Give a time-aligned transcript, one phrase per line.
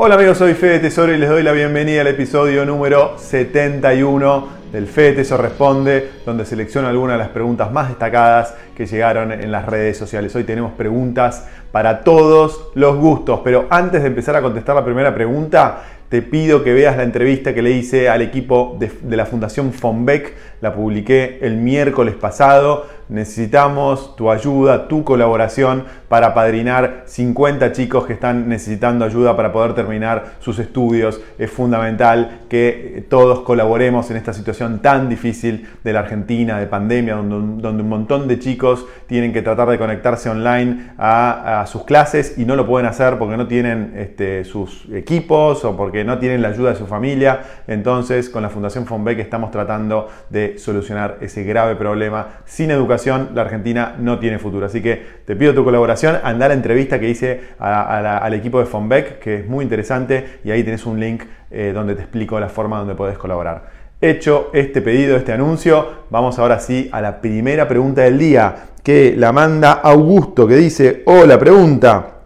[0.00, 4.86] Hola amigos, soy Fede Tesoro y les doy la bienvenida al episodio número 71 del
[4.86, 9.66] Fede Tesoro Responde, donde selecciono algunas de las preguntas más destacadas que llegaron en las
[9.66, 10.34] redes sociales.
[10.36, 15.12] Hoy tenemos preguntas para todos los gustos, pero antes de empezar a contestar la primera
[15.12, 19.72] pregunta, te pido que veas la entrevista que le hice al equipo de, la Fundación
[19.72, 28.06] Fonbeck, la publiqué el miércoles pasado necesitamos tu ayuda, tu colaboración para padrinar 50 chicos
[28.06, 31.20] que están necesitando ayuda para poder terminar sus estudios.
[31.38, 37.16] Es fundamental que todos colaboremos en esta situación tan difícil de la Argentina, de pandemia,
[37.16, 42.44] donde, un montón de chicos tienen que tratar de conectarse online a, sus clases y
[42.44, 46.48] no lo pueden hacer porque no tienen este, sus equipos o porque no tienen la
[46.48, 47.40] ayuda de su familia.
[47.66, 53.42] Entonces, con la Fundación Fonbeck estamos tratando de solucionar ese grave problema sin educación la
[53.42, 54.66] Argentina no tiene futuro.
[54.66, 58.66] Así que te pido tu colaboración, anda a la entrevista que hice al equipo de
[58.66, 62.48] Fonbeck, que es muy interesante, y ahí tenés un link eh, donde te explico la
[62.48, 63.78] forma donde podés colaborar.
[64.00, 69.14] Hecho este pedido, este anuncio, vamos ahora sí a la primera pregunta del día, que
[69.16, 72.17] la manda Augusto, que dice, hola, pregunta.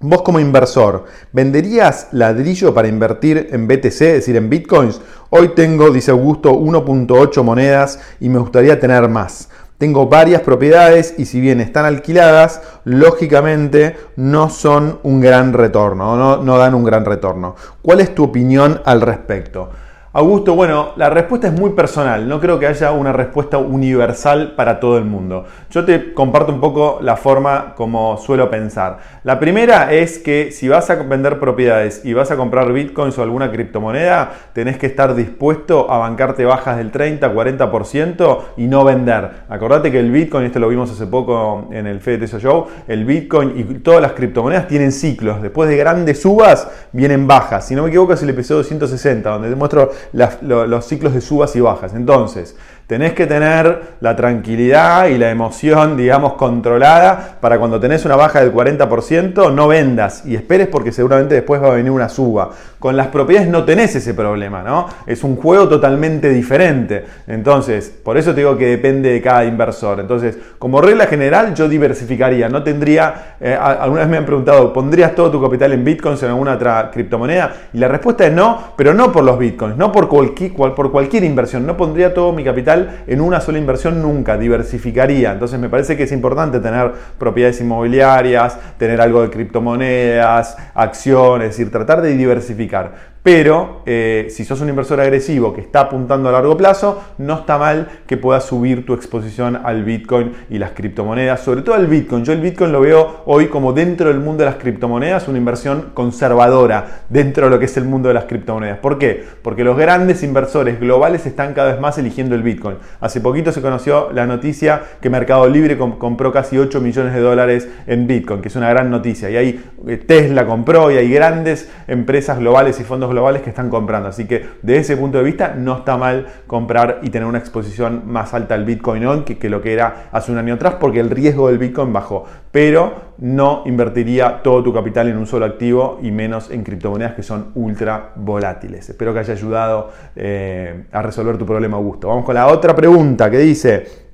[0.00, 5.00] Vos como inversor, ¿venderías ladrillo para invertir en BTC, es decir, en bitcoins?
[5.30, 9.48] Hoy tengo, dice Augusto, 1.8 monedas y me gustaría tener más.
[9.76, 16.44] Tengo varias propiedades y si bien están alquiladas, lógicamente no son un gran retorno, no,
[16.44, 17.56] no dan un gran retorno.
[17.82, 19.70] ¿Cuál es tu opinión al respecto?
[20.10, 24.80] Augusto, bueno, la respuesta es muy personal, no creo que haya una respuesta universal para
[24.80, 25.44] todo el mundo.
[25.70, 29.00] Yo te comparto un poco la forma como suelo pensar.
[29.22, 33.22] La primera es que si vas a vender propiedades y vas a comprar bitcoins o
[33.22, 39.30] alguna criptomoneda, tenés que estar dispuesto a bancarte bajas del 30, 40% y no vender.
[39.50, 43.52] Acordate que el bitcoin, esto lo vimos hace poco en el Fed Show, el bitcoin
[43.58, 45.42] y todas las criptomonedas tienen ciclos.
[45.42, 47.66] Después de grandes subas vienen bajas.
[47.66, 51.54] Si no me equivoco es el episodio 160, donde te muestro los ciclos de subas
[51.56, 51.94] y bajas.
[51.94, 52.56] Entonces,
[52.88, 58.40] tenés que tener la tranquilidad y la emoción, digamos, controlada para cuando tenés una baja
[58.40, 62.50] del 40% no vendas y esperes porque seguramente después va a venir una suba.
[62.78, 64.86] Con las propiedades no tenés ese problema, ¿no?
[65.06, 67.04] Es un juego totalmente diferente.
[67.26, 70.00] Entonces, por eso te digo que depende de cada inversor.
[70.00, 72.48] Entonces, como regla general, yo diversificaría.
[72.48, 76.26] No tendría, eh, alguna vez me han preguntado, ¿pondrías todo tu capital en bitcoins o
[76.26, 77.52] en alguna otra criptomoneda?
[77.74, 81.24] Y la respuesta es no, pero no por los bitcoins, no por cualquier, por cualquier
[81.24, 81.66] inversión.
[81.66, 85.32] No pondría todo mi capital en una sola inversión nunca, diversificaría.
[85.32, 91.56] Entonces me parece que es importante tener propiedades inmobiliarias, tener algo de criptomonedas, acciones, es
[91.56, 93.17] decir, tratar de diversificar.
[93.30, 97.58] Pero eh, si sos un inversor agresivo que está apuntando a largo plazo, no está
[97.58, 102.24] mal que puedas subir tu exposición al Bitcoin y las criptomonedas, sobre todo al Bitcoin.
[102.24, 105.90] Yo el Bitcoin lo veo hoy como dentro del mundo de las criptomonedas una inversión
[105.92, 108.78] conservadora dentro de lo que es el mundo de las criptomonedas.
[108.78, 109.22] ¿Por qué?
[109.42, 112.78] Porque los grandes inversores globales están cada vez más eligiendo el Bitcoin.
[112.98, 117.68] Hace poquito se conoció la noticia que Mercado Libre compró casi 8 millones de dólares
[117.86, 119.28] en Bitcoin, que es una gran noticia.
[119.28, 123.50] Y ahí eh, Tesla compró y hay grandes empresas globales y fondos globales globales que
[123.50, 124.08] están comprando.
[124.08, 128.02] Así que de ese punto de vista no está mal comprar y tener una exposición
[128.06, 131.10] más alta al Bitcoin hoy que, lo que era hace un año atrás porque el
[131.10, 132.24] riesgo del Bitcoin bajó.
[132.52, 137.22] Pero no invertiría todo tu capital en un solo activo y menos en criptomonedas que
[137.22, 138.88] son ultra volátiles.
[138.88, 142.08] Espero que haya ayudado eh, a resolver tu problema, Augusto.
[142.08, 144.07] Vamos con la otra pregunta que dice...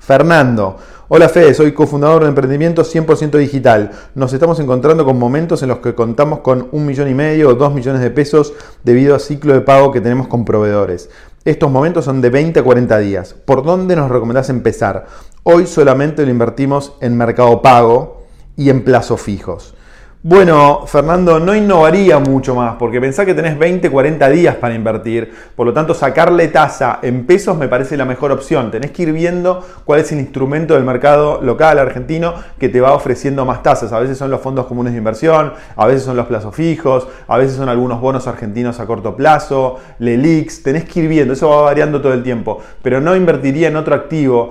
[0.00, 0.78] Fernando,
[1.08, 3.90] hola Fede, soy cofundador de emprendimiento 100% digital.
[4.14, 7.54] Nos estamos encontrando con momentos en los que contamos con un millón y medio o
[7.54, 11.10] dos millones de pesos debido al ciclo de pago que tenemos con proveedores.
[11.44, 13.34] Estos momentos son de 20 a 40 días.
[13.34, 15.06] ¿Por dónde nos recomendás empezar?
[15.42, 18.22] Hoy solamente lo invertimos en mercado pago
[18.56, 19.74] y en plazos fijos.
[20.22, 25.32] Bueno, Fernando, no innovaría mucho más, porque pensá que tenés 20, 40 días para invertir,
[25.56, 28.70] por lo tanto sacarle tasa en pesos me parece la mejor opción.
[28.70, 32.92] Tenés que ir viendo cuál es el instrumento del mercado local argentino que te va
[32.92, 33.94] ofreciendo más tasas.
[33.94, 37.38] A veces son los fondos comunes de inversión, a veces son los plazos fijos, a
[37.38, 41.62] veces son algunos bonos argentinos a corto plazo, LELIX, tenés que ir viendo, eso va
[41.62, 44.50] variando todo el tiempo, pero no invertiría en otro activo,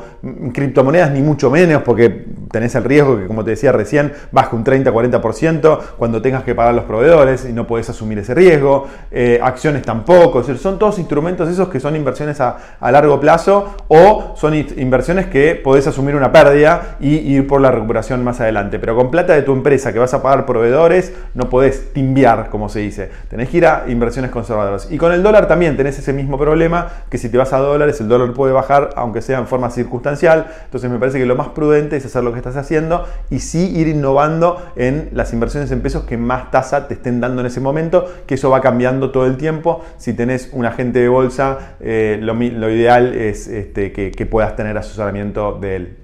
[0.52, 4.64] criptomonedas ni mucho menos, porque tenés el riesgo que, como te decía recién, baja un
[4.64, 5.59] 30, 40%,
[5.98, 10.44] cuando tengas que pagar los proveedores y no puedes asumir ese riesgo, eh, acciones tampoco,
[10.44, 15.86] son todos instrumentos esos que son inversiones a, largo plazo o son inversiones que podés
[15.88, 18.80] asumir una pérdida y ir por la recuperación más adelante.
[18.80, 22.70] Pero con plata de tu empresa que vas a pagar proveedores, no podés timbiar, como
[22.70, 23.10] se dice.
[23.30, 24.92] Tenés que ir a inversiones conservadoras.
[24.92, 28.00] Y con el dólar también tenés ese mismo problema, que si te vas a dólares,
[28.02, 30.48] el dólar puede bajar, aunque sea en forma circunstancial.
[30.66, 33.72] Entonces me parece que lo más prudente es hacer lo que estás haciendo y sí
[33.76, 37.60] ir innovando en las inversiones en pesos que más tasa te estén dando en ese
[37.60, 39.82] momento, que eso va cambiando todo el tiempo.
[39.98, 45.58] Si tenés un agente de bolsa, eh, lo, ideal es este, que, puedas tener asesoramiento
[45.60, 45.98] de él.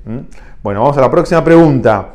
[0.63, 2.09] Bueno, vamos a la próxima pregunta.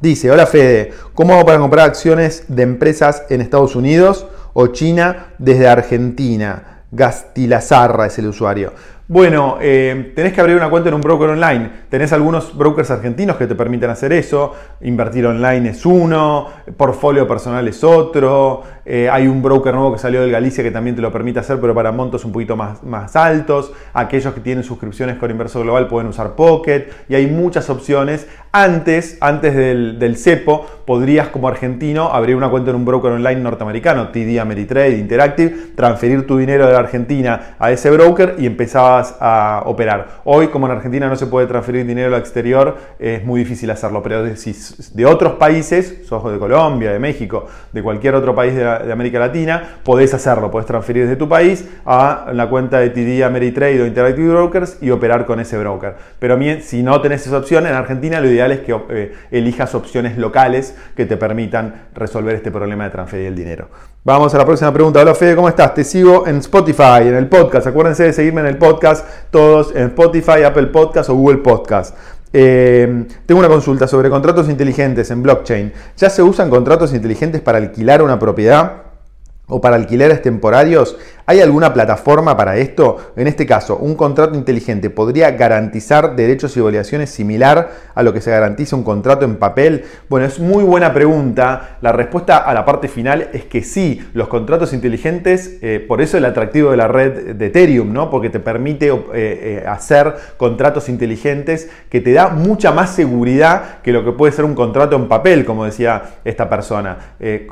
[0.00, 5.34] Dice, hola Fede, ¿cómo hago para comprar acciones de empresas en Estados Unidos o China
[5.38, 6.84] desde Argentina?
[6.92, 8.72] Gastilazarra es el usuario.
[9.10, 11.70] Bueno, eh, tenés que abrir una cuenta en un broker online.
[11.88, 14.52] Tenés algunos brokers argentinos que te permiten hacer eso.
[14.82, 18.64] Invertir online es uno, portfolio personal es otro.
[18.84, 21.58] Eh, hay un broker nuevo que salió de Galicia que también te lo permite hacer,
[21.58, 23.72] pero para montos un poquito más, más altos.
[23.94, 26.88] Aquellos que tienen suscripciones con Inversor Global pueden usar Pocket.
[27.08, 28.28] Y hay muchas opciones.
[28.52, 33.40] Antes, antes del, del CEPO, podrías como argentino abrir una cuenta en un broker online
[33.40, 38.46] norteamericano, TD Ameritrade, Interactive, transferir tu dinero de la Argentina a ese broker y
[39.20, 40.20] a operar.
[40.24, 44.02] Hoy, como en Argentina no se puede transferir dinero al exterior, es muy difícil hacerlo,
[44.02, 44.34] pero de,
[44.94, 49.78] de otros países, sos de Colombia, de México, de cualquier otro país de, América Latina,
[49.84, 54.28] podés hacerlo, podés transferir desde tu país a la cuenta de TD Ameritrade o Interactive
[54.28, 55.94] Brokers y operar con ese broker.
[56.18, 60.18] Pero si no tenés esa opción, en Argentina lo ideal es que eh, elijas opciones
[60.18, 63.68] locales que te permitan resolver este problema de transferir el dinero.
[64.04, 65.00] Vamos a la próxima pregunta.
[65.00, 65.74] Hola Fede, ¿cómo estás?
[65.74, 67.66] Te sigo en Spotify, en el podcast.
[67.66, 71.96] Acuérdense de seguirme en el podcast, todos en Spotify, Apple Podcast o Google Podcast.
[72.32, 75.72] Eh, tengo una consulta sobre contratos inteligentes en blockchain.
[75.96, 78.88] ¿Ya se usan contratos inteligentes para alquilar una propiedad?
[79.48, 80.96] o para alquileres temporarios,
[81.28, 83.12] ¿hay alguna plataforma para esto?
[83.14, 88.22] En este caso, un contrato inteligente podría garantizar derechos y obligaciones similar a lo que
[88.22, 89.84] se garantiza un contrato en papel.
[90.08, 91.76] Bueno, es muy buena pregunta.
[91.82, 96.16] La respuesta a la parte final es que sí, los contratos inteligentes, eh, por eso
[96.16, 98.08] el atractivo de la red de Ethereum, ¿no?
[98.08, 103.92] Porque te permite eh, eh, hacer contratos inteligentes que te da mucha más seguridad que
[103.92, 106.96] lo que puede ser un contrato en papel, como decía esta persona.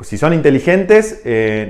[0.01, 1.21] si son inteligentes,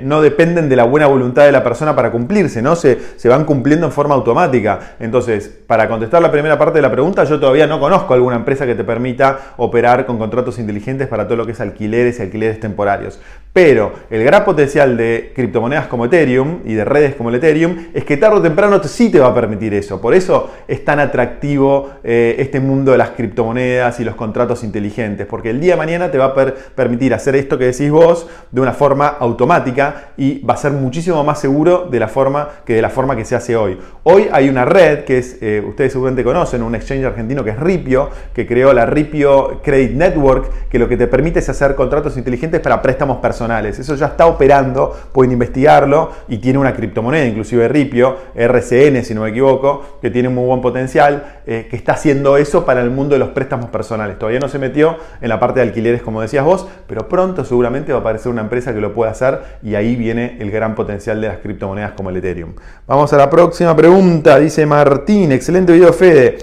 [0.04, 2.76] no dependen de la buena voluntad de la persona para cumplirse, ¿no?
[2.76, 4.94] Se, se van cumpliendo en forma automática.
[5.00, 8.66] Entonces, para contestar la primera parte de la pregunta, yo todavía no conozco alguna empresa
[8.66, 12.60] que te permita operar con contratos inteligentes para todo lo que es alquileres y alquileres
[12.60, 13.18] temporarios.
[13.52, 18.04] Pero el gran potencial de criptomonedas como Ethereum y de redes como el Ethereum es
[18.04, 20.00] que tarde o temprano sí te va a permitir eso.
[20.00, 25.26] Por eso es tan atractivo eh, este mundo de las criptomonedas y los contratos inteligentes.
[25.26, 26.34] Porque el día de mañana te va a
[26.76, 31.24] permitir hacer esto que decís vos de una forma automática y va a ser muchísimo
[31.24, 33.78] más seguro de la forma que de la forma que se hace hoy.
[34.02, 37.58] Hoy hay una red que es, eh, ustedes seguramente conocen, un exchange argentino que es
[37.58, 42.16] Ripio, que creó la Ripio Credit Network, que lo que te permite es hacer contratos
[42.16, 47.68] inteligentes para préstamos personales eso ya está operando, pueden investigarlo y tiene una criptomoneda, inclusive
[47.68, 52.36] Ripio, RCN si no me equivoco, que tiene muy buen potencial, eh, que está haciendo
[52.36, 54.18] eso para el mundo de los préstamos personales.
[54.18, 57.92] Todavía no se metió en la parte de alquileres como decías vos, pero pronto seguramente
[57.92, 61.20] va a aparecer una empresa que lo pueda hacer y ahí viene el gran potencial
[61.20, 62.54] de las criptomonedas como el Ethereum.
[62.86, 66.38] Vamos a la próxima pregunta, dice Martín, excelente video Fede.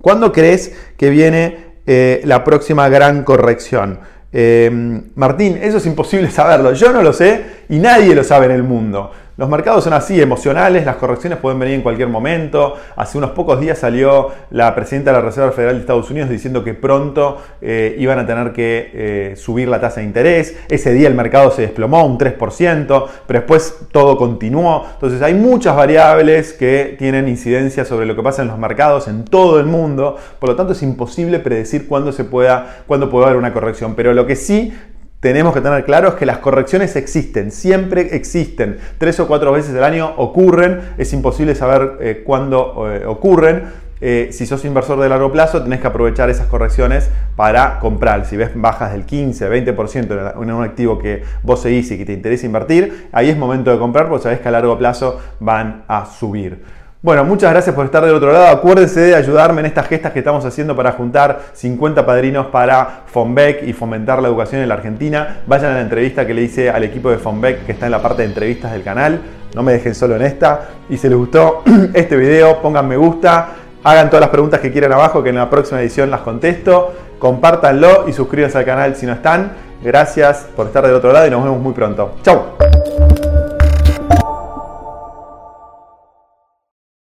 [0.00, 4.00] ¿Cuándo crees que viene eh, la próxima gran corrección?
[4.32, 4.70] Eh,
[5.14, 6.72] Martín, eso es imposible saberlo.
[6.72, 9.10] Yo no lo sé y nadie lo sabe en el mundo.
[9.38, 12.74] Los mercados son así, emocionales, las correcciones pueden venir en cualquier momento.
[12.96, 16.64] Hace unos pocos días salió la presidenta de la Reserva Federal de Estados Unidos diciendo
[16.64, 20.56] que pronto eh, iban a tener que eh, subir la tasa de interés.
[20.68, 24.84] Ese día el mercado se desplomó un 3%, pero después todo continuó.
[24.94, 29.24] Entonces hay muchas variables que tienen incidencia sobre lo que pasa en los mercados en
[29.24, 30.16] todo el mundo.
[30.40, 33.94] Por lo tanto es imposible predecir cuándo se pueda, cuándo puede haber una corrección.
[33.94, 34.76] Pero lo que sí
[35.20, 39.84] tenemos que tener claro que las correcciones existen, siempre existen, tres o cuatro veces al
[39.84, 43.88] año ocurren, es imposible saber eh, cuándo eh, ocurren.
[44.00, 48.26] Eh, si sos inversor de largo plazo, tenés que aprovechar esas correcciones para comprar.
[48.26, 52.12] Si ves bajas del 15, 20% en un activo que vos seguís y que te
[52.12, 56.06] interesa invertir, ahí es momento de comprar porque sabés que a largo plazo van a
[56.06, 56.62] subir.
[57.00, 58.48] Bueno, muchas gracias por estar del otro lado.
[58.48, 63.62] Acuérdense de ayudarme en estas gestas que estamos haciendo para juntar 50 padrinos para Fonbec
[63.62, 65.42] y fomentar la educación en la Argentina.
[65.46, 68.02] Vayan a la entrevista que le hice al equipo de Fonbec que está en la
[68.02, 69.20] parte de entrevistas del canal.
[69.54, 70.70] No me dejen solo en esta.
[70.88, 71.62] Y si les gustó
[71.94, 73.50] este video, pongan me gusta.
[73.84, 76.94] Hagan todas las preguntas que quieran abajo que en la próxima edición las contesto.
[77.20, 79.52] Compártanlo y suscríbanse al canal si no están.
[79.84, 82.16] Gracias por estar del otro lado y nos vemos muy pronto.
[82.24, 82.56] Chau.